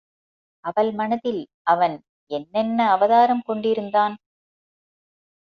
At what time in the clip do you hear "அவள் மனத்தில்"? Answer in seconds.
0.65-1.41